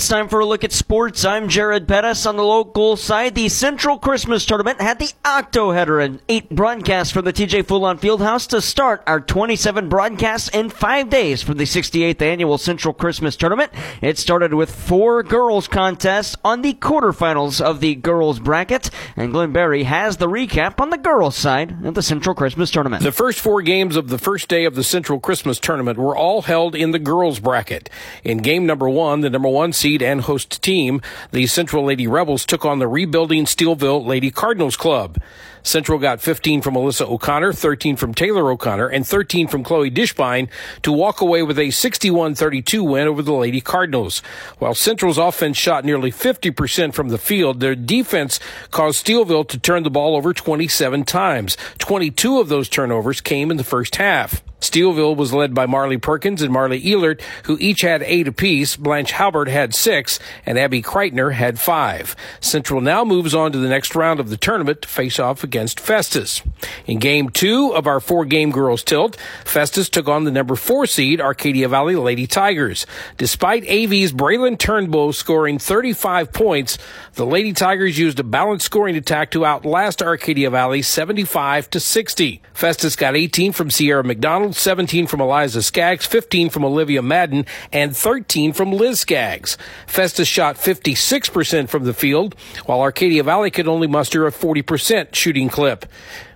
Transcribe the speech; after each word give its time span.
It's 0.00 0.08
time 0.08 0.28
for 0.28 0.40
a 0.40 0.46
look 0.46 0.64
at 0.64 0.72
sports. 0.72 1.26
I'm 1.26 1.50
Jared 1.50 1.86
Pettis 1.86 2.24
on 2.24 2.36
the 2.36 2.42
local 2.42 2.96
side. 2.96 3.34
The 3.34 3.50
Central 3.50 3.98
Christmas 3.98 4.46
Tournament 4.46 4.80
had 4.80 4.98
the 4.98 5.12
Octo 5.26 5.72
Header 5.72 6.00
and 6.00 6.22
eight 6.26 6.48
broadcasts 6.48 7.12
from 7.12 7.26
the 7.26 7.34
TJ 7.34 7.64
Fulon 7.64 8.00
Fieldhouse 8.00 8.48
to 8.48 8.62
start 8.62 9.02
our 9.06 9.20
27 9.20 9.90
broadcasts 9.90 10.48
in 10.48 10.70
five 10.70 11.10
days 11.10 11.42
for 11.42 11.52
the 11.52 11.64
68th 11.64 12.22
annual 12.22 12.56
Central 12.56 12.94
Christmas 12.94 13.36
Tournament. 13.36 13.72
It 14.00 14.16
started 14.16 14.54
with 14.54 14.74
four 14.74 15.22
girls 15.22 15.68
contests 15.68 16.34
on 16.42 16.62
the 16.62 16.72
quarterfinals 16.72 17.60
of 17.60 17.80
the 17.80 17.94
girls 17.94 18.40
bracket, 18.40 18.88
and 19.16 19.32
Glenn 19.34 19.52
Berry 19.52 19.82
has 19.82 20.16
the 20.16 20.28
recap 20.28 20.80
on 20.80 20.88
the 20.88 20.96
girls 20.96 21.36
side 21.36 21.84
of 21.84 21.92
the 21.92 22.02
Central 22.02 22.34
Christmas 22.34 22.70
Tournament. 22.70 23.02
The 23.02 23.12
first 23.12 23.38
four 23.38 23.60
games 23.60 23.96
of 23.96 24.08
the 24.08 24.16
first 24.16 24.48
day 24.48 24.64
of 24.64 24.76
the 24.76 24.82
Central 24.82 25.20
Christmas 25.20 25.60
Tournament 25.60 25.98
were 25.98 26.16
all 26.16 26.40
held 26.40 26.74
in 26.74 26.92
the 26.92 26.98
girls 26.98 27.38
bracket. 27.38 27.90
In 28.24 28.38
game 28.38 28.64
number 28.64 28.88
one, 28.88 29.20
the 29.20 29.28
number 29.28 29.50
one 29.50 29.74
seed 29.74 29.89
seed 29.90 30.02
and 30.02 30.20
host 30.20 30.62
team, 30.62 31.00
the 31.32 31.48
Central 31.48 31.84
Lady 31.84 32.06
Rebels 32.06 32.46
took 32.46 32.64
on 32.64 32.78
the 32.78 32.86
rebuilding 32.86 33.44
Steelville 33.44 34.06
Lady 34.06 34.30
Cardinals 34.30 34.76
Club. 34.76 35.18
Central 35.62 35.98
got 35.98 36.20
15 36.20 36.62
from 36.62 36.74
Alyssa 36.74 37.08
O'Connor, 37.08 37.52
13 37.52 37.96
from 37.96 38.14
Taylor 38.14 38.50
O'Connor, 38.50 38.88
and 38.88 39.06
13 39.06 39.48
from 39.48 39.64
Chloe 39.64 39.90
Dishbine 39.90 40.48
to 40.82 40.92
walk 40.92 41.20
away 41.20 41.42
with 41.42 41.58
a 41.58 41.68
61-32 41.68 42.88
win 42.88 43.08
over 43.08 43.22
the 43.22 43.32
Lady 43.32 43.60
Cardinals. 43.60 44.20
While 44.58 44.74
Central's 44.74 45.18
offense 45.18 45.56
shot 45.56 45.84
nearly 45.84 46.10
50% 46.10 46.94
from 46.94 47.08
the 47.08 47.18
field, 47.18 47.60
their 47.60 47.74
defense 47.74 48.40
caused 48.70 49.04
Steelville 49.04 49.48
to 49.48 49.58
turn 49.58 49.82
the 49.82 49.90
ball 49.90 50.16
over 50.16 50.32
27 50.32 51.04
times. 51.04 51.56
22 51.78 52.40
of 52.40 52.48
those 52.48 52.68
turnovers 52.68 53.20
came 53.20 53.50
in 53.50 53.56
the 53.56 53.64
first 53.64 53.96
half. 53.96 54.42
Steelville 54.60 55.16
was 55.16 55.32
led 55.32 55.54
by 55.54 55.66
Marley 55.66 55.96
Perkins 55.96 56.42
and 56.42 56.52
Marley 56.52 56.80
Ehlert, 56.82 57.20
who 57.44 57.56
each 57.60 57.80
had 57.80 58.02
eight 58.02 58.28
apiece. 58.28 58.76
Blanche 58.76 59.12
Halbert 59.12 59.48
had 59.48 59.74
six, 59.74 60.18
and 60.44 60.58
Abby 60.58 60.82
Kreitner 60.82 61.32
had 61.32 61.58
five. 61.58 62.14
Central 62.40 62.80
now 62.80 63.04
moves 63.04 63.34
on 63.34 63.52
to 63.52 63.58
the 63.58 63.68
next 63.68 63.94
round 63.94 64.20
of 64.20 64.28
the 64.28 64.36
tournament 64.36 64.82
to 64.82 64.88
face 64.88 65.18
off 65.18 65.42
against 65.50 65.80
Festus. 65.80 66.42
In 66.86 67.00
game 67.00 67.28
two 67.28 67.74
of 67.74 67.88
our 67.88 67.98
four 67.98 68.24
game 68.24 68.52
girls 68.52 68.84
tilt, 68.84 69.16
Festus 69.44 69.88
took 69.88 70.06
on 70.06 70.22
the 70.22 70.30
number 70.30 70.54
four 70.54 70.86
seed 70.86 71.20
Arcadia 71.20 71.68
Valley 71.68 71.96
Lady 71.96 72.28
Tigers. 72.28 72.86
Despite 73.16 73.64
AV's 73.64 74.12
Braylon 74.12 74.56
Turnbull 74.56 75.12
scoring 75.12 75.58
35 75.58 76.32
points, 76.32 76.78
the 77.14 77.26
Lady 77.26 77.52
Tigers 77.52 77.98
used 77.98 78.20
a 78.20 78.22
balanced 78.22 78.64
scoring 78.64 78.94
attack 78.94 79.32
to 79.32 79.44
outlast 79.44 80.02
Arcadia 80.02 80.50
Valley 80.50 80.82
75 80.82 81.68
to 81.70 81.80
60. 81.80 82.40
Festus 82.52 82.94
got 82.94 83.16
18 83.16 83.50
from 83.50 83.72
Sierra 83.72 84.04
McDonald 84.04 84.54
17 84.54 85.08
from 85.08 85.20
Eliza 85.20 85.64
Skaggs, 85.64 86.06
15 86.06 86.48
from 86.50 86.64
Olivia 86.64 87.02
Madden, 87.02 87.44
and 87.72 87.96
13 87.96 88.52
from 88.52 88.70
Liz 88.70 89.00
Skaggs. 89.00 89.58
Festus 89.88 90.28
shot 90.28 90.54
56% 90.54 91.68
from 91.68 91.82
the 91.82 91.94
field, 91.94 92.36
while 92.66 92.80
Arcadia 92.80 93.24
Valley 93.24 93.50
could 93.50 93.66
only 93.66 93.88
muster 93.88 94.28
a 94.28 94.30
40% 94.30 95.14
shooting 95.14 95.39
clip. 95.48 95.86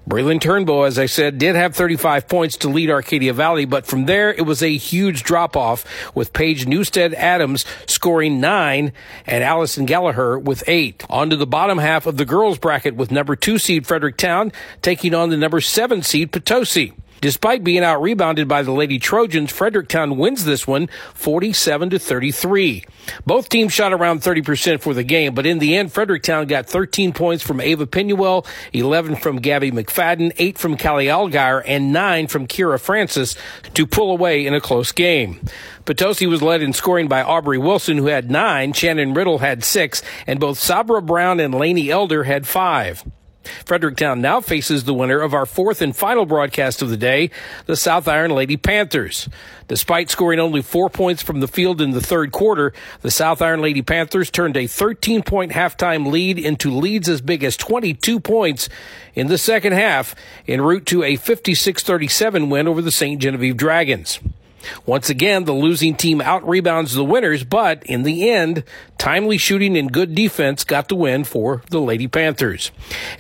Braylon 0.09 0.39
Turnbow, 0.39 0.87
as 0.87 0.99
I 0.99 1.07
said, 1.07 1.39
did 1.39 1.57
have 1.57 1.75
35 1.75 2.29
points 2.29 2.59
to 2.59 2.69
lead 2.69 2.91
Arcadia 2.91 3.33
Valley, 3.33 3.65
but 3.65 3.87
from 3.87 4.05
there 4.05 4.35
it 4.35 4.43
was 4.43 4.63
a 4.63 4.77
huge 4.77 5.23
drop 5.23 5.57
off 5.57 5.85
with 6.15 6.35
Paige 6.35 6.67
Newstead 6.67 7.15
Adams 7.15 7.65
scoring 7.87 8.39
nine 8.39 8.93
and 9.27 9.43
Allison 9.43 9.87
Gallagher 9.87 10.39
with 10.39 10.63
eight. 10.67 11.05
On 11.09 11.31
to 11.31 11.37
the 11.37 11.47
bottom 11.47 11.79
half 11.79 12.05
of 12.07 12.19
the 12.19 12.27
girls 12.27 12.59
bracket 12.59 12.97
with 12.97 13.11
number 13.11 13.35
two 13.35 13.59
seed 13.59 13.87
Fredericktown 13.87 14.53
taking 14.83 15.15
on 15.15 15.31
the 15.31 15.39
number 15.39 15.63
seven 15.63 16.03
seed 16.03 16.33
Potosi. 16.33 16.93
Despite 17.25 17.65
being 17.65 17.83
out 17.83 18.03
rebounded 18.03 18.49
by 18.49 18.61
the 18.61 18.71
Lady 18.71 18.99
Trojans, 18.99 19.51
Fredericktown 19.51 20.19
wins 20.19 20.45
this 20.45 20.67
one 20.67 20.91
47 21.15 21.89
to 21.89 21.99
33. 21.99 22.85
Both 23.25 23.49
teams 23.49 23.73
shot 23.73 23.95
around 23.95 24.21
30% 24.21 24.83
for 24.83 24.93
the 24.93 25.05
game, 25.05 25.35
but 25.35 25.47
in 25.47 25.59
the 25.59 25.75
end, 25.75 25.91
Fredericktown 25.91 26.47
got 26.47 26.67
13 26.67 27.15
points 27.15 27.43
from 27.43 27.63
Ava 27.63 27.87
Pinuel, 27.87 28.47
11 28.75 29.17
from 29.17 29.39
Gabby 29.39 29.71
McFadden, 29.71 30.35
8 30.37 30.59
from 30.59 30.77
Callie 30.77 31.07
Algire, 31.07 31.63
and 31.65 31.95
9 31.95 32.27
from 32.27 32.47
Kira 32.47 32.79
Francis 32.79 33.37
to 33.73 33.87
pull 33.87 34.11
away 34.11 34.45
in 34.45 34.53
a 34.53 34.61
close 34.61 34.93
game. 34.93 35.41
Potosi 35.87 36.27
was 36.27 36.43
led 36.43 36.61
in 36.61 36.75
scoring 36.75 37.09
by 37.09 37.23
Aubrey 37.23 37.57
Wilson, 37.57 37.97
who 37.97 38.09
had 38.09 38.31
9, 38.31 38.75
Shannon 38.75 39.15
Riddle 39.15 39.39
had 39.39 39.65
6, 39.65 40.03
and 40.27 40.39
both 40.39 40.59
Sabra 40.59 41.01
Brown 41.01 41.41
and 41.41 41.55
Laney 41.55 41.89
Elder 41.89 42.25
had 42.25 42.47
5. 42.47 43.03
Fredericktown 43.65 44.21
now 44.21 44.41
faces 44.41 44.85
the 44.85 44.95
winner 44.95 45.21
of 45.21 45.35
our 45.35 45.47
fourth 45.47 45.83
and 45.83 45.97
final 45.97 46.27
broadcast 46.27 46.83
of 46.83 46.91
the 46.91 46.97
day, 46.97 47.31
the 47.67 47.77
South 47.77 48.09
Iron 48.09 48.31
Lady 48.31 48.57
Panthers. 48.57 49.29
Despite 49.69 50.11
scoring 50.11 50.41
only 50.41 50.63
four 50.63 50.91
points 50.91 51.23
from 51.23 51.41
the 51.41 51.49
field 51.49 51.81
in 51.81 51.93
the 51.93 52.01
third 52.01 52.33
quarter, 52.33 52.73
the 53.01 53.11
South 53.11 53.41
Iron 53.41 53.61
Lady 53.63 53.83
Panthers 53.83 54.31
turned 54.31 54.57
a 54.57 54.67
13 54.67 55.23
point 55.23 55.53
halftime 55.53 56.11
lead 56.11 56.39
into 56.39 56.71
leads 56.71 57.09
as 57.09 57.21
big 57.21 57.43
as 57.43 57.57
22 57.57 58.21
points 58.21 58.69
in 59.15 59.29
the 59.29 59.39
second 59.39 59.73
half 59.73 60.15
en 60.47 60.61
route 60.61 60.87
to 60.87 61.03
a 61.03 61.17
56 61.17 61.83
37 61.83 62.51
win 62.51 62.69
over 62.69 62.83
the 62.83 62.91
St. 62.91 63.21
Genevieve 63.21 63.57
Dragons. 63.57 64.21
Once 64.87 65.11
again, 65.11 65.45
the 65.45 65.53
losing 65.53 65.95
team 65.95 66.21
out 66.21 66.47
rebounds 66.47 66.95
the 66.95 67.05
winners, 67.05 67.45
but 67.45 67.83
in 67.85 68.03
the 68.03 68.31
end, 68.31 68.65
timely 68.99 69.39
shooting 69.39 69.77
and 69.77 69.93
good 69.93 70.15
defense 70.15 70.65
got 70.65 70.89
the 70.89 70.95
win 70.95 71.25
for 71.25 71.63
the 71.71 71.81
Lady 71.81 72.09
Panthers. 72.09 72.71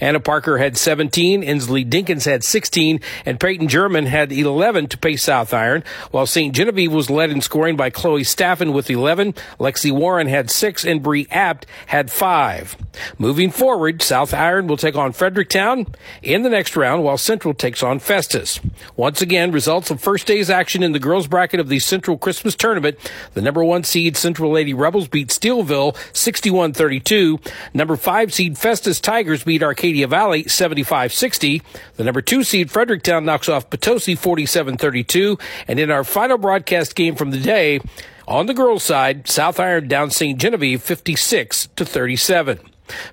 Anna 0.00 0.20
Parker 0.20 0.58
had 0.58 0.76
17, 0.76 1.42
Inslee 1.42 1.88
Dinkins 1.88 2.24
had 2.24 2.44
16, 2.44 3.00
and 3.26 3.40
Peyton 3.40 3.68
German 3.68 4.06
had 4.06 4.32
11 4.32 4.88
to 4.88 4.98
pay 4.98 5.16
South 5.16 5.52
Iron, 5.52 5.84
while 6.10 6.26
St. 6.26 6.54
Genevieve 6.54 6.92
was 6.92 7.10
led 7.10 7.30
in 7.30 7.40
scoring 7.40 7.76
by 7.76 7.90
Chloe 7.90 8.22
Staffen 8.22 8.72
with 8.72 8.90
11, 8.90 9.34
Lexi 9.58 9.92
Warren 9.92 10.26
had 10.26 10.50
6, 10.50 10.84
and 10.84 11.02
Bree 11.02 11.26
Apt 11.30 11.66
had 11.86 12.10
5. 12.10 12.76
Moving 13.18 13.50
forward, 13.50 14.02
South 14.02 14.32
Iron 14.32 14.66
will 14.66 14.76
take 14.76 14.96
on 14.96 15.12
Fredericktown 15.12 15.86
in 16.22 16.42
the 16.42 16.50
next 16.50 16.76
round, 16.76 17.02
while 17.02 17.18
Central 17.18 17.54
takes 17.54 17.82
on 17.82 17.98
Festus. 17.98 18.60
Once 18.96 19.20
again, 19.20 19.52
results 19.52 19.90
of 19.90 20.00
first 20.00 20.26
day's 20.26 20.50
action 20.50 20.82
in 20.82 20.92
the 20.92 20.98
girls' 20.98 21.26
bracket 21.34 21.58
of 21.58 21.68
the 21.68 21.80
Central 21.80 22.16
Christmas 22.16 22.54
Tournament. 22.54 22.96
The 23.32 23.42
number 23.42 23.64
one 23.64 23.82
seed 23.82 24.16
Central 24.16 24.52
Lady 24.52 24.72
Rebels 24.72 25.08
beat 25.08 25.30
Steelville 25.30 25.96
61-32. 26.12 27.44
Number 27.74 27.96
five 27.96 28.32
seed 28.32 28.56
Festus 28.56 29.00
Tigers 29.00 29.42
beat 29.42 29.60
Arcadia 29.60 30.06
Valley 30.06 30.44
75-60. 30.44 31.60
The 31.96 32.04
number 32.04 32.22
two 32.22 32.44
seed 32.44 32.70
Fredericktown 32.70 33.24
knocks 33.24 33.48
off 33.48 33.68
Potosi 33.68 34.14
47-32. 34.14 35.40
And 35.66 35.80
in 35.80 35.90
our 35.90 36.04
final 36.04 36.38
broadcast 36.38 36.94
game 36.94 37.16
from 37.16 37.32
the 37.32 37.40
day, 37.40 37.80
on 38.28 38.46
the 38.46 38.54
girls' 38.54 38.84
side, 38.84 39.26
South 39.26 39.58
Iron 39.58 39.88
down 39.88 40.12
St. 40.12 40.38
Genevieve 40.38 40.84
56 40.84 41.66
to 41.74 41.84
37. 41.84 42.60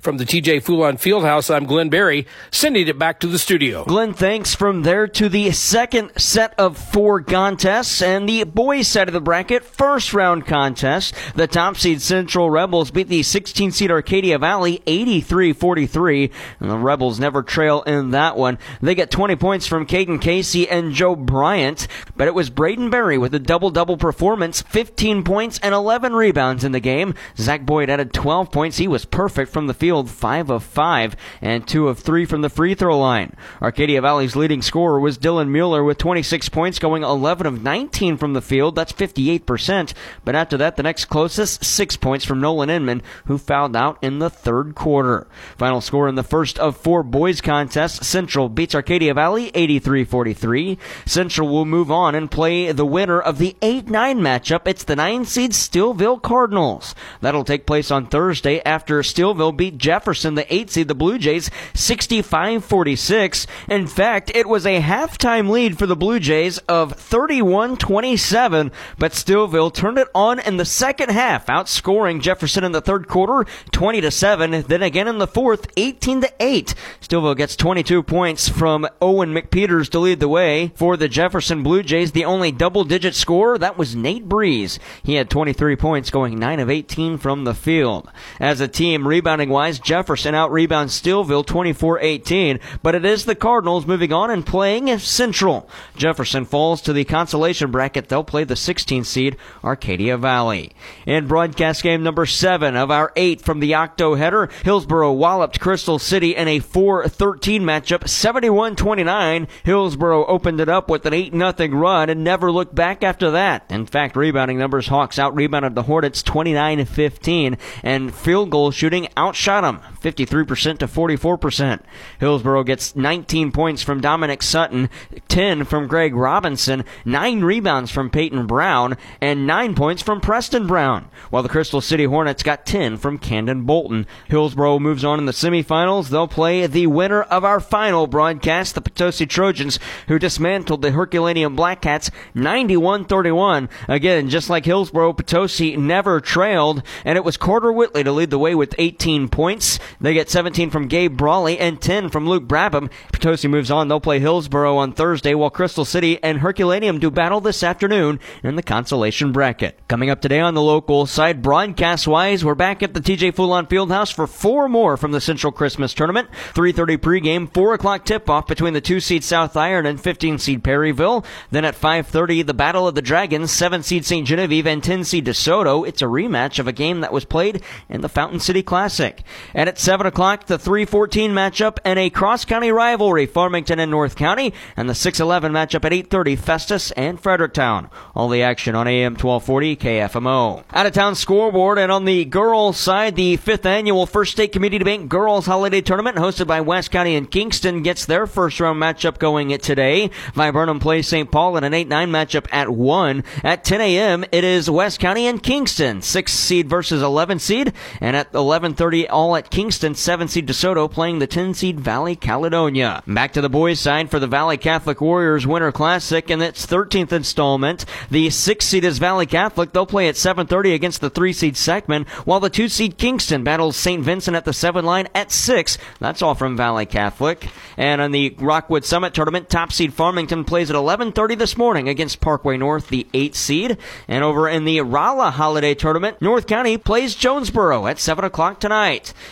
From 0.02 0.18
the 0.18 0.26
TJ 0.26 0.64
Fulon 0.64 0.94
Fieldhouse, 0.94 1.54
I'm 1.54 1.66
Glenn 1.66 1.90
Berry, 1.90 2.28
sending 2.52 2.88
it 2.88 3.00
back 3.00 3.20
to 3.22 3.28
the 3.28 3.40
studio. 3.40 3.86
Glenn, 3.86 4.14
thanks. 4.14 4.54
From 4.54 4.84
there 4.84 5.08
to 5.08 5.30
the 5.30 5.52
second 5.52 6.12
set 6.18 6.54
of 6.60 6.78
four 6.78 7.22
contests 7.22 8.02
and 8.02 8.28
the 8.28 8.44
boys 8.44 8.88
side 8.88 9.08
of 9.08 9.14
the 9.14 9.22
bracket, 9.22 9.64
first 9.64 10.14
round 10.14 10.46
contest. 10.46 11.16
The 11.36 11.48
top 11.48 11.78
seed 11.78 12.02
Central 12.02 12.50
Rebels 12.50 12.92
beat 12.92 13.08
the 13.08 13.24
16 13.24 13.72
seed 13.72 13.92
Arcadia 13.92 14.38
Valley 14.38 14.82
83-43. 14.86 16.32
And 16.60 16.70
the 16.70 16.78
Rebels 16.78 17.20
never 17.20 17.42
trail 17.42 17.82
in 17.84 18.12
that 18.12 18.36
one. 18.36 18.58
They 18.82 18.96
get 18.96 19.12
20 19.12 19.36
points 19.38 19.68
from 19.68 19.86
Caden 19.86 20.22
Casey 20.22 20.68
and 20.68 20.92
Joe 20.94 21.16
Bryant, 21.16 21.88
but 22.16 22.28
it 22.28 22.36
was 22.36 22.50
Braden 22.50 22.90
Berry 22.90 23.18
with 23.18 23.34
a 23.34 23.40
double-double 23.40 23.98
performance, 23.98 24.62
15 24.64 25.24
points 25.24 25.60
and 25.64 25.74
11 25.74 26.14
rebounds 26.14 26.64
in 26.64 26.72
the 26.72 26.80
game. 26.80 27.14
Zach 27.38 27.66
Boyd 27.66 27.90
added 27.90 28.14
12 28.14 28.52
points. 28.52 28.78
He 28.78 28.88
was 28.88 29.06
perfect 29.06 29.52
from 29.52 29.61
from 29.62 29.68
the 29.68 29.74
field, 29.76 30.10
5 30.10 30.50
of 30.50 30.64
5, 30.64 31.16
and 31.40 31.68
2 31.68 31.88
of 31.88 32.00
3 32.00 32.26
from 32.26 32.42
the 32.42 32.50
free 32.50 32.74
throw 32.74 32.98
line. 32.98 33.36
Arcadia 33.62 34.02
Valley's 34.02 34.36
leading 34.36 34.64
scorer 34.64 35.00
was 35.00 35.20
Dylan 35.20 35.50
Mueller 35.50 35.84
with 35.84 36.00
26 36.00 36.50
points, 36.50 36.80
going 36.80 37.04
11 37.04 37.46
of 37.46 37.62
19 37.62 38.18
from 38.18 38.34
the 38.34 38.42
field. 38.42 38.76
That's 38.76 38.92
58%. 38.92 39.94
But 40.26 40.34
after 40.34 40.58
that, 40.58 40.78
the 40.78 40.84
next 40.84 41.06
closest, 41.06 41.64
6 41.64 41.98
points 41.98 42.26
from 42.26 42.42
Nolan 42.42 42.72
Inman, 42.72 43.04
who 43.26 43.38
fouled 43.38 43.76
out 43.76 44.00
in 44.02 44.18
the 44.18 44.32
third 44.32 44.74
quarter. 44.74 45.28
Final 45.60 45.80
score 45.80 46.08
in 46.08 46.16
the 46.16 46.24
first 46.24 46.58
of 46.58 46.76
four 46.76 47.04
boys 47.04 47.40
contests 47.40 48.08
Central 48.08 48.50
beats 48.50 48.74
Arcadia 48.74 49.14
Valley 49.14 49.52
83 49.54 50.06
43. 50.06 50.80
Central 51.06 51.50
will 51.50 51.66
move 51.66 51.92
on 51.92 52.16
and 52.16 52.32
play 52.32 52.72
the 52.72 52.84
winner 52.84 53.22
of 53.22 53.38
the 53.38 53.56
8 53.62 53.92
9 53.92 54.20
matchup. 54.20 54.62
It's 54.66 54.84
the 54.84 54.96
9 54.96 55.26
seed 55.26 55.52
Stillville 55.52 56.20
Cardinals. 56.20 56.96
That'll 57.20 57.44
take 57.44 57.68
place 57.68 57.92
on 57.92 58.08
Thursday 58.08 58.60
after 58.66 59.02
Steelville 59.02 59.51
Beat 59.52 59.78
Jefferson, 59.78 60.36
the 60.36 60.54
8 60.54 60.70
seed, 60.70 60.88
the 60.88 60.96
Blue 60.96 61.18
Jays, 61.18 61.50
65-46. 61.74 63.48
In 63.68 63.88
fact, 63.88 64.32
it 64.34 64.48
was 64.48 64.66
a 64.66 64.82
halftime 64.82 65.50
lead 65.50 65.78
for 65.78 65.86
the 65.86 65.96
Blue 65.96 66.20
Jays 66.20 66.58
of 66.60 66.96
31-27, 66.98 68.72
but 68.98 69.12
Stillville 69.12 69.74
turned 69.74 69.98
it 69.98 70.08
on 70.14 70.40
in 70.40 70.58
the 70.58 70.66
second 70.66 71.10
half, 71.12 71.48
outscoring 71.48 72.22
Jefferson 72.22 72.64
in 72.64 72.72
the 72.72 72.82
third 72.82 73.08
quarter, 73.08 73.50
20 73.72 74.02
to 74.02 74.12
7. 74.12 74.64
Then 74.68 74.82
again 74.84 75.08
in 75.08 75.18
the 75.18 75.28
fourth, 75.28 75.68
18 75.78 76.22
to 76.22 76.32
8. 76.40 76.74
Stillville 77.02 77.38
gets 77.38 77.56
22 77.56 78.04
points 78.04 78.50
from 78.50 78.88
Owen 79.02 79.34
McPeters 79.34 79.90
to 79.90 80.00
lead 80.00 80.20
the 80.20 80.28
way 80.28 80.72
for 80.76 80.98
the 80.98 81.08
Jefferson 81.08 81.64
Blue 81.64 81.84
Jays. 81.84 82.12
The 82.12 82.26
only 82.26 82.52
double-digit 82.52 83.16
scorer 83.16 83.58
that 83.58 83.78
was 83.78 83.96
Nate 83.96 84.28
Breeze. 84.28 84.80
He 85.04 85.16
had 85.16 85.30
23 85.30 85.76
points, 85.76 86.10
going 86.10 86.40
9 86.40 86.60
of 86.60 86.70
18 86.70 87.18
from 87.18 87.44
the 87.44 87.54
field. 87.54 88.10
As 88.40 88.60
a 88.62 88.68
team, 88.68 89.08
rebounding 89.42 89.54
wise, 89.54 89.80
Jefferson 89.80 90.36
out 90.36 90.52
rebounds 90.52 91.02
Stillville 91.02 91.44
24-18, 91.44 92.60
but 92.84 92.94
it 92.94 93.04
is 93.04 93.26
the 93.26 93.34
Cardinals 93.34 93.88
moving 93.88 94.14
on 94.14 94.30
and 94.30 94.46
playing 94.46 95.00
Central. 95.00 95.68
Jefferson 95.96 96.46
falls 96.46 96.80
to 96.84 96.94
the 96.94 97.06
consolation 97.06 97.72
bracket. 97.72 98.08
They'll 98.08 98.24
play 98.24 98.44
the 98.44 98.54
16th 98.54 99.08
seed 99.08 99.38
Arcadia 99.64 100.18
Valley. 100.18 100.74
In 101.08 101.26
broadcast 101.26 101.82
game 101.82 102.04
number 102.04 102.28
seven 102.28 102.76
of 102.76 102.92
our 102.92 103.12
eight 103.16 103.42
from 103.42 103.62
the 103.62 103.74
Octo 103.74 104.14
header, 104.14 104.48
Hillsboro 104.64 105.12
walloped 105.14 105.60
Crystal 105.60 105.98
City 105.98 106.36
in 106.36 106.48
a 106.48 106.60
4-13 106.60 107.62
matchup, 107.62 108.02
71-29. 108.02 109.48
Hillsboro 109.64 110.26
opened 110.28 110.60
it 110.60 110.70
up 110.70 110.88
with 110.88 111.04
an 111.08 111.14
8-0 111.14 111.82
run 111.82 112.12
and 112.12 112.24
never 112.24 112.52
looked 112.52 112.76
back 112.76 113.04
after 113.04 113.32
that. 113.32 113.66
In 113.72 113.88
fact, 113.88 114.16
rebounding 114.16 114.60
numbers, 114.60 114.88
Hawks 114.88 115.18
out 115.18 115.36
rebounded 115.36 115.74
the 115.74 115.84
Hornets 115.84 116.22
29-15, 116.22 117.58
and 117.82 118.14
field 118.14 118.52
goal 118.52 118.70
shooting 118.70 119.08
outshot 119.32 119.64
him 119.64 119.80
53% 120.02 120.80
to 120.80 120.88
44%. 120.88 121.80
Hillsboro 122.20 122.64
gets 122.66 122.98
19 122.98 123.54
points 123.54 123.82
from 123.82 124.02
Dominic 124.02 124.44
Sutton, 124.44 124.90
10 125.30 125.64
from 125.64 125.88
Greg 125.88 126.14
Robinson, 126.14 126.84
9 127.06 127.42
rebounds 127.42 127.92
from 127.92 128.10
Peyton 128.10 128.46
Brown, 128.46 128.98
and 129.22 129.48
9 129.48 129.74
points 129.74 130.02
from 130.02 130.20
Preston 130.20 130.68
Brown, 130.68 131.08
while 131.30 131.44
the 131.44 131.50
Crystal 131.50 131.80
City 131.80 132.04
Hornets 132.04 132.44
got 132.44 132.66
10 132.66 132.98
from 132.98 133.18
Camden 133.18 133.64
Bolton. 133.64 134.06
Hillsboro 134.28 134.80
moves 134.80 135.06
on 135.06 135.18
in 135.18 135.28
the 135.28 135.32
semifinals. 135.32 136.10
They'll 136.10 136.28
play 136.28 136.68
the 136.68 136.88
winner 136.88 137.22
of 137.22 137.46
our 137.46 137.62
final 137.62 138.08
broadcast, 138.08 138.76
the 138.76 138.82
Potosi 138.82 139.26
Trojans, 139.26 139.80
who 140.10 140.20
dismantled 140.20 140.82
the 140.82 140.92
Herculaneum 140.92 141.56
Black 141.56 141.82
Cats 141.82 142.12
91-31. 142.36 143.70
Again, 143.88 144.28
just 144.28 144.50
like 144.50 144.66
Hillsboro, 144.66 145.14
Potosi 145.14 145.78
never 145.78 146.20
trailed, 146.20 146.84
and 147.06 147.18
it 147.18 147.24
was 147.24 147.38
Carter 147.38 147.72
Whitley 147.72 148.04
to 148.04 148.12
lead 148.12 148.30
the 148.30 148.40
way 148.40 148.56
with 148.56 148.76
18 148.78 149.21
points. 149.30 149.80
They 150.00 150.14
get 150.14 150.30
17 150.30 150.70
from 150.70 150.88
Gabe 150.88 151.18
Brawley 151.18 151.60
and 151.60 151.82
10 151.82 152.10
from 152.10 152.28
Luke 152.28 152.46
Brabham. 152.46 152.92
Potosi 153.12 153.48
moves 153.48 153.72
on. 153.72 153.88
They'll 153.88 154.00
play 154.00 154.20
Hillsboro 154.20 154.78
on 154.78 154.94
Thursday, 154.94 155.34
while 155.34 155.50
Crystal 155.50 155.86
City 155.86 156.22
and 156.24 156.40
Herculaneum 156.40 157.00
do 157.00 157.12
battle 157.12 157.42
this 157.42 157.64
afternoon 157.64 158.20
in 158.44 158.56
the 158.56 158.64
consolation 158.64 159.32
bracket. 159.32 159.80
Coming 159.88 160.10
up 160.10 160.22
today 160.22 160.40
on 160.40 160.54
the 160.54 160.62
local 160.62 161.06
side, 161.06 161.42
broadcast 161.42 162.08
wise, 162.08 162.46
we're 162.46 162.56
back 162.56 162.82
at 162.82 162.94
the 162.94 163.02
TJ 163.02 163.34
Fulon 163.34 163.68
Fieldhouse 163.68 164.14
for 164.14 164.28
four 164.28 164.70
more 164.70 164.98
from 164.98 165.12
the 165.12 165.22
Central 165.22 165.52
Christmas 165.52 165.94
Tournament. 165.94 166.30
3:30 166.54 166.98
pregame, 166.98 167.54
4 167.54 167.74
o'clock 167.74 168.06
tip-off 168.06 168.48
between 168.48 168.74
the 168.74 168.82
two 168.82 169.00
seed 169.00 169.24
South 169.24 169.58
Iron 169.58 169.86
and 169.86 170.00
15 170.00 170.38
seed 170.38 170.64
Perryville. 170.64 171.26
Then 171.50 171.66
at 171.66 171.76
5:30, 171.76 172.42
the 172.42 172.54
Battle 172.54 172.88
of 172.88 172.96
the 172.96 173.02
Dragons, 173.02 173.52
7 173.52 173.84
seed 173.84 174.06
St. 174.06 174.28
Genevieve 174.28 174.68
and 174.68 174.84
10 174.84 175.04
seed 175.04 175.26
DeSoto. 175.26 175.88
It's 175.88 176.02
a 176.02 176.06
rematch 176.06 176.60
of 176.60 176.68
a 176.68 176.72
game 176.72 177.02
that 177.02 177.14
was 177.14 177.26
played 177.26 177.62
in 177.90 178.02
the 178.02 178.10
Fountain 178.10 178.40
City 178.40 178.64
Classic. 178.64 179.11
And 179.54 179.70
at 179.70 179.80
7 179.80 180.06
o'clock, 180.06 180.46
the 180.46 180.58
3-14 180.58 181.32
matchup 181.32 181.78
and 181.84 182.00
a 182.00 182.10
cross-county 182.10 182.72
rivalry, 182.72 183.26
Farmington 183.26 183.80
and 183.80 183.92
North 183.92 184.16
County, 184.16 184.54
and 184.76 184.90
the 184.90 184.94
6-11 184.94 185.52
matchup 185.52 185.86
at 185.86 185.92
8:30, 185.92 186.38
Festus 186.38 186.92
and 186.92 187.20
Fredericktown. 187.20 187.90
All 188.16 188.30
the 188.30 188.44
action 188.44 188.76
on 188.76 188.88
AM 188.88 189.14
1240 189.14 189.76
KFMO. 189.76 190.64
Out 190.74 190.86
of 190.86 190.94
town 190.94 191.16
scoreboard 191.16 191.78
and 191.78 191.92
on 191.92 192.06
the 192.06 192.26
girls 192.26 192.78
side, 192.78 193.16
the 193.16 193.38
fifth 193.38 193.66
annual 193.66 194.06
First 194.06 194.32
State 194.32 194.52
Community 194.52 194.84
Bank 194.84 195.10
Girls 195.10 195.46
Holiday 195.46 195.82
Tournament 195.82 196.18
hosted 196.18 196.48
by 196.48 196.62
West 196.62 196.92
County 196.92 197.16
and 197.16 197.30
Kingston 197.30 197.84
gets 197.84 198.06
their 198.06 198.28
first 198.28 198.60
round 198.60 198.82
matchup 198.82 199.20
going 199.20 199.58
today. 199.60 200.10
Viburnum 200.34 200.80
plays 200.80 201.08
St. 201.08 201.32
Paul 201.32 201.58
in 201.58 201.64
an 201.64 201.74
8-9 201.74 202.10
matchup 202.10 202.48
at 202.52 202.70
1. 202.70 203.24
At 203.44 203.64
10 203.64 203.82
a.m., 203.82 204.26
it 204.32 204.44
is 204.44 204.70
West 204.70 205.00
County 205.00 205.28
and 205.28 205.42
Kingston, 205.42 206.02
6 206.02 206.32
seed 206.32 206.70
versus 206.70 207.02
11 207.02 207.40
seed. 207.40 207.74
And 208.00 208.16
at 208.16 208.32
11.30, 208.32 208.91
all 209.10 209.36
at 209.36 209.50
Kingston, 209.50 209.96
7 209.96 210.28
seed 210.28 210.48
DeSoto 210.48 210.92
playing 210.92 211.20
the 211.20 211.28
10 211.28 211.54
seed 211.54 211.80
Valley 211.80 212.16
Caledonia. 212.16 213.02
Back 213.08 213.34
to 213.34 213.42
the 213.42 213.50
boys 213.50 213.80
side 213.80 214.12
for 214.12 214.20
the 214.20 214.28
Valley 214.28 214.58
Catholic 214.58 215.02
Warriors 215.02 215.48
Winter 215.48 215.72
Classic 215.72 216.30
and 216.30 216.42
its 216.42 216.66
13th 216.66 217.12
installment. 217.12 217.86
The 218.10 218.30
6 218.30 218.66
seed 218.66 218.84
is 218.84 218.98
Valley 219.00 219.26
Catholic. 219.26 219.72
They'll 219.72 219.86
play 219.86 220.08
at 220.08 220.16
7.30 220.16 220.76
against 220.76 221.02
the 221.02 221.10
3 221.10 221.34
seed 221.34 221.56
Seckman, 221.56 222.08
while 222.26 222.40
the 222.40 222.50
2 222.50 222.68
seed 222.68 222.98
Kingston 222.98 223.44
battles 223.44 223.78
St. 223.78 224.04
Vincent 224.04 224.36
at 224.36 224.46
the 224.46 224.54
7 224.54 224.84
line 224.84 225.08
at 225.16 225.32
6. 225.32 225.78
That's 226.00 226.22
all 226.22 226.36
from 226.36 226.58
Valley 226.58 226.86
Catholic. 226.86 227.48
And 227.78 228.02
on 228.02 228.12
the 228.12 228.36
Rockwood 228.38 228.86
Summit 228.86 229.14
Tournament, 229.14 229.50
top 229.50 229.72
seed 229.72 229.94
Farmington 229.94 230.44
plays 230.44 230.70
at 230.70 230.76
11:30 230.76 231.36
this 231.38 231.58
morning 231.58 231.88
against 231.88 232.22
Parkway 232.22 232.58
North, 232.58 232.90
the 232.90 233.08
8 233.14 233.36
seed. 233.36 233.78
And 234.08 234.24
over 234.24 234.50
in 234.50 234.66
the 234.66 234.82
Rolla 234.82 235.32
Holiday 235.32 235.74
Tournament, 235.74 236.22
North 236.22 236.48
County 236.48 236.78
plays 236.78 237.16
Jonesboro 237.16 237.88
at 237.88 238.00
7 238.00 238.26
o'clock 238.26 238.60
tonight. 238.60 238.81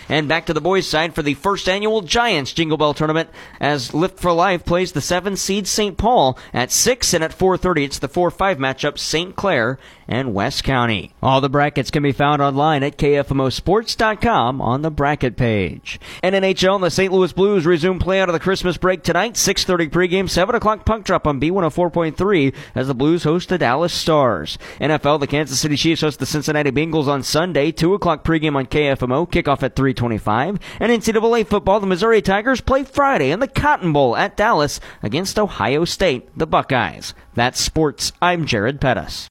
And 0.08 0.28
back 0.28 0.46
to 0.46 0.54
the 0.54 0.62
boys' 0.62 0.88
side 0.88 1.16
for 1.16 1.22
the 1.22 1.34
first 1.34 1.68
annual 1.68 2.02
Giants 2.02 2.54
Jingle 2.54 2.78
Bell 2.78 2.94
Tournament 2.94 3.30
as 3.60 3.94
Lift 3.94 4.20
for 4.20 4.32
Life 4.32 4.66
plays 4.66 4.92
the 4.92 5.02
7 5.02 5.36
seed 5.36 5.68
St. 5.68 5.98
Paul 5.98 6.38
at 6.54 6.72
6 6.72 7.14
and 7.14 7.24
at 7.24 7.38
4:30 7.38 7.86
it's 7.86 8.00
the 8.00 8.10
4-5 8.10 8.58
matchup 8.58 8.98
St. 8.98 9.36
Clair 9.36 9.78
and 10.08 10.34
West 10.34 10.64
County. 10.64 11.14
All 11.22 11.40
the 11.40 11.50
brackets 11.50 11.92
can 11.92 12.02
be 12.02 12.12
found 12.12 12.42
online 12.42 12.84
at 12.84 12.98
KFMOsports.com 12.98 14.62
on 14.62 14.82
the 14.82 14.90
bracket 14.90 15.38
page. 15.38 16.00
And 16.24 16.34
NHL 16.34 16.76
and 16.76 16.84
the 16.84 16.90
St. 16.90 17.14
Louis 17.14 17.32
Blues 17.32 17.66
resume 17.66 18.00
play 18.00 18.20
out 18.20 18.28
of 18.28 18.34
the 18.34 18.40
Christmas 18.40 18.78
break 18.78 19.04
tonight. 19.04 19.34
6.30 19.34 19.90
pregame, 19.90 20.30
7 20.30 20.56
o'clock 20.56 20.86
puck 20.86 21.04
drop 21.04 21.28
on 21.28 21.40
B104.3 21.40 22.56
as 22.74 22.88
the 22.88 22.96
Blues 22.96 23.24
host 23.24 23.50
the 23.50 23.58
Dallas 23.58 23.94
Stars. 23.94 24.58
NFL, 24.82 25.20
the 25.20 25.28
Kansas 25.28 25.60
City 25.60 25.78
Chiefs 25.78 26.02
host 26.02 26.20
the 26.20 26.26
Cincinnati 26.26 26.72
Bengals 26.72 27.08
on 27.08 27.22
Sunday. 27.22 27.72
2 27.72 27.94
o'clock 27.94 28.24
pregame 28.24 28.56
on 28.56 28.66
KFMO, 28.66 29.30
kickoff 29.44 29.64
at 29.64 29.76
325. 29.76 30.60
And 30.80 30.92
NCAA 30.92 31.48
football, 31.48 31.80
the 31.80 31.88
Missouri 31.88 32.22
Tigers 32.22 32.62
play 32.62 32.84
Friday 32.84 33.32
in 33.32 33.40
the 33.40 33.48
Cotton 33.48 33.92
Bowl 33.92 34.16
at 34.16 34.38
Dallas 34.38 34.80
against 35.04 35.38
Ohio 35.38 35.86
State, 35.86 36.30
the 36.38 36.48
Buckeyes. 36.48 37.14
That's 37.34 37.60
sports. 37.60 38.14
I'm 38.22 38.46
Jared 38.46 38.80
Pettis. 38.80 39.28